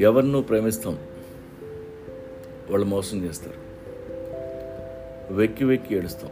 [0.00, 0.98] ఎవరినూ ప్రేమిస్తాం
[2.70, 3.54] వాళ్ళు మోసం చేస్తారు.
[5.34, 6.30] వెక్కి వెక్కి ఏడుస్తాం.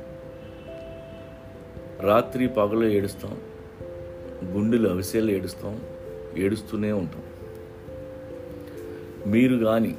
[2.01, 3.41] రాత్రి పగలు ఏడుస్తాం.
[4.45, 5.81] గుండెలు అవిసేలు ఏడుస్తాం.
[6.37, 7.23] ఏడుస్తూనే ఉంటాం.
[9.33, 9.97] మీరు కానీ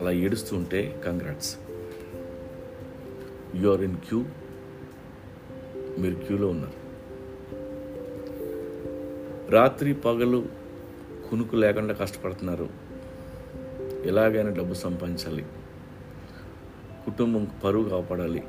[0.00, 1.56] అలా ఏడుస్తుంటే congrats
[3.54, 4.24] you are in queue
[5.99, 6.79] మీరు క్యూలో ఉన్నారు
[9.51, 10.39] రాత్రి పగలు
[11.29, 12.67] కునుకు లేకుండా కష్టపడుతున్నారు
[14.05, 15.43] ఎలాగైనా డబ్బు సంపాదించాలి
[17.05, 18.41] కుటుంబం పరువు కాపాడాలి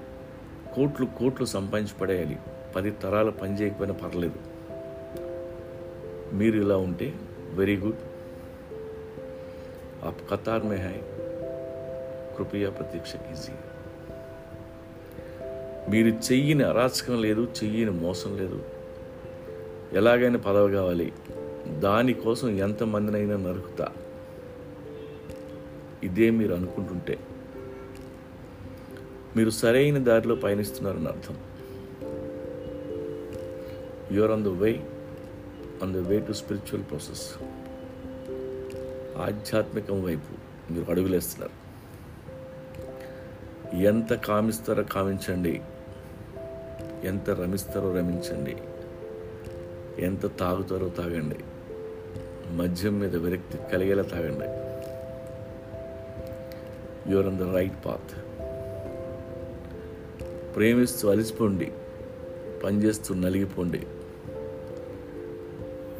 [0.75, 2.37] కోట్లు కోట్లు సంపాదించి పడేయాలి
[2.77, 4.41] పది తరాలు పని చేయకపోయినా పర్లేదు
[6.35, 7.09] మీరు ఇలా ఉంటే
[7.55, 8.03] వెరీ గుడ్
[10.05, 10.95] आप कतार में है
[12.37, 13.53] కృపయా ప్రతీక్ష కీజీ
[15.90, 18.64] మీరు చెయ్యని అరాచకం లేదు చెయ్యని మోసం లేదు.
[19.94, 21.14] ఎలాగైనా పదవి కావాలి.
[21.68, 23.88] దానికోసం ఎంతమందినైనా నరుకుతా.
[26.04, 27.20] ఇదే మీరు అనుకుంటుంటే.
[29.38, 31.38] మీరు సరైన దారిలో పయనిస్తున్నారని అర్థం.
[34.12, 34.88] Your on the way
[35.84, 37.34] on the way to spiritual process
[39.18, 40.34] ఆధ్యాత్మికం వైపు
[40.74, 41.70] మీరు అడుగులేస్తున్నారు.
[43.76, 45.62] ఎంత కామిస్తారో కామించండి.
[47.04, 48.56] ఎంత రమిస్తారో రమించండి.
[50.04, 51.36] ఎంత తాగుతారో తాగండి.
[52.54, 54.70] మద్యం మీద విరక్తి కలిగేలా తాగండి.
[57.12, 58.22] Your on the right path
[60.56, 61.72] ప్రేమిస్తూ అలిసిపోండి.
[62.64, 63.88] పనిచేస్తూ నలిగిపోండి.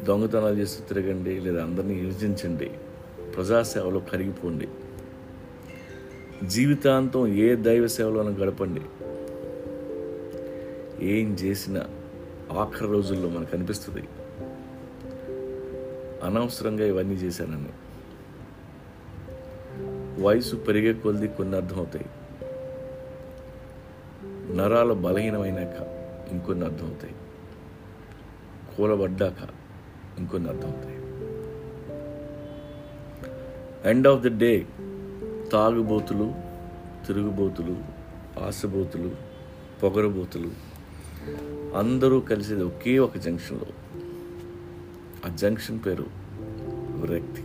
[0.04, 2.70] దొంగతనాలు చేస్తూ తిరగండి లేదా అందరినీ హింసించండి.
[3.36, 4.68] ప్రజాసేవలో కరిగిపోండి.
[6.46, 8.80] జీవితాంతం ఏ దైవ సేవలోనూ గడపండి.
[11.02, 11.86] ఏం చేసినా
[12.52, 14.08] ఆఖరి రోజుల్లో మనకు అనిపిస్తుంది?
[16.24, 17.68] అనవసరంగా ఇవన్నీ చేశానని.
[20.22, 22.06] వయసు పెరిగే కొద్ది కొన్ని అర్థమవుతాయి.
[24.56, 25.80] నరాలు బలహీనమైనాక
[26.32, 27.14] ఇంకొన్ని అర్థమవుతాయి.
[28.76, 29.48] కూలబడ్డాక
[30.18, 30.96] ఇంకొన్ని అర్థమవుతాయి.
[33.90, 34.66] ఎండ్ ఆఫ్ ది డే
[35.52, 36.34] తాగుబోతులు
[37.06, 37.76] తిరుగుబోతులు
[38.46, 39.16] ఆశబోతులు
[39.82, 40.69] పొగరబోతులు
[41.76, 43.66] అందరూ కలిసేది ఒకే ఒక జంక్షన్లో.
[45.26, 46.06] ఆ జంక్షన్ పేరు
[46.96, 47.44] విరక్తి.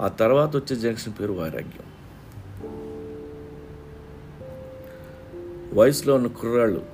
[0.00, 1.94] ఆ తర్వాత వచ్చే జంక్షన్ పేరు వైరాగ్యం.
[5.74, 6.86] వయసులో ఉన్న కుర్రాళ్ళు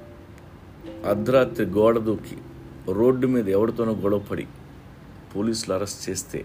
[1.06, 2.38] అర్ధరాత్రి గోడ దూకి
[2.92, 4.46] రోడ్డు మీద ఎవరితోనో గొడవపడి
[5.36, 6.44] పోలీసులు అరెస్ట్ చేస్తే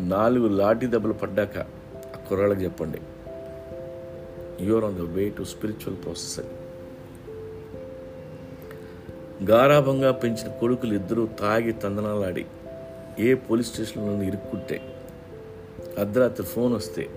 [0.00, 1.58] నాలుగు లాఠీ దెబ్బలు పడ్డాక
[1.96, 3.00] ఆ కుర్రాళ్ళకి చెప్పండి
[4.64, 6.69] you're on the way to spiritual process అని.
[9.44, 12.46] గారాభంగా పెంచిన కొడుకులు ఇద్దరూ తాగి తందనాలాడి
[13.18, 14.80] ఏ పోలీస్ స్టేషన్లో ఇరుక్కుంటే
[15.98, 17.08] అర్ధరాత్రి ఫోన్ వస్తే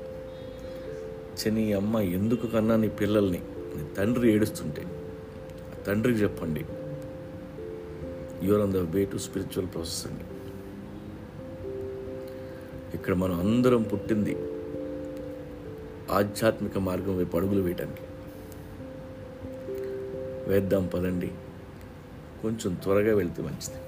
[1.33, 3.41] చని అమ్మ ఎందుకు కన్నా నీ పిల్లల్ని?
[3.75, 4.81] నీ తండ్రి ఏడుస్తుంటే.
[5.71, 6.65] ఆ తండ్రికి చెప్పండి.
[8.45, 10.23] You're on the way to spiritual process అండి.
[12.93, 14.37] ఇక్కడ మనం అందరం పుట్టింది
[16.11, 18.01] ఆధ్యాత్మిక మార్గం వైపు అడుగులు వేయటానికి.
[20.47, 21.31] వేద్దాం పదండి.
[22.43, 23.79] కొంచెం త్వరగా వెళ్తే మంచిది.